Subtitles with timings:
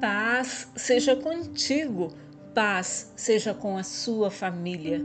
[0.00, 2.10] Paz seja contigo,
[2.54, 4.98] paz seja com a sua família.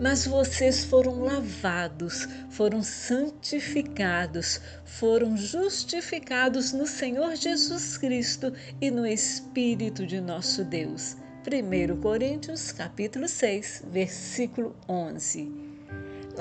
[0.00, 10.06] Mas vocês foram lavados, foram santificados, foram justificados no Senhor Jesus Cristo e no Espírito
[10.06, 11.16] de nosso Deus.
[11.44, 15.69] 1 Coríntios capítulo 6, versículo 11.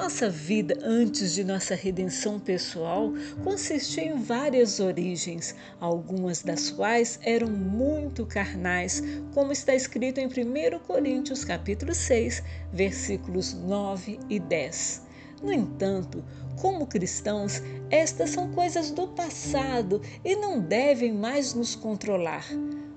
[0.02, 3.12] Nossa vida antes de nossa redenção pessoal
[3.44, 10.80] consistia em várias origens, algumas das quais eram muito carnais, como está escrito em 1
[10.88, 15.02] Coríntios capítulo 6, versículos 9 e 10.
[15.44, 16.24] No entanto,
[16.62, 22.46] como cristãos, estas são coisas do passado e não devem mais nos controlar.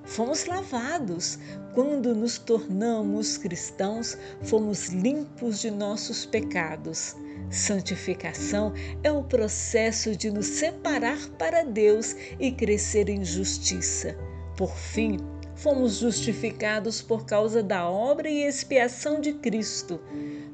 [0.05, 1.39] Fomos lavados.
[1.75, 7.17] Quando nos tornamos cristãos, fomos limpos de nossos pecados.
[7.51, 14.17] Santificação é o processo de nos separar para Deus e crescer em justiça.
[14.57, 15.19] Por fim,
[15.55, 20.01] fomos justificados por causa da obra e expiação de Cristo.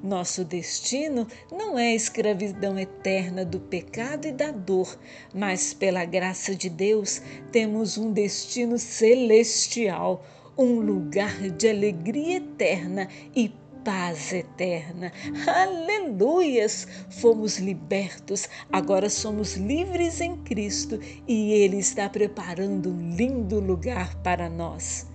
[0.02, 4.98] Nosso destino não é a escravidão eterna do pecado e da dor,
[5.34, 10.24] mas pela graça de Deus temos um destino celestial,
[10.56, 13.52] um lugar de alegria eterna e
[13.88, 15.10] paz eterna.
[15.46, 16.86] Aleluias!
[17.08, 24.50] Fomos libertos, agora somos livres em Cristo e Ele está preparando um lindo lugar para
[24.50, 25.06] nós.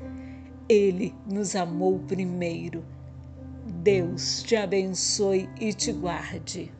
[0.67, 2.83] Ele nos amou primeiro
[3.83, 6.71] Deus te abençoe e te guarde.